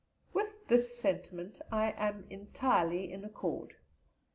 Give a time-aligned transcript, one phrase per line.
[0.33, 3.75] With this sentiment I am entirely in accord.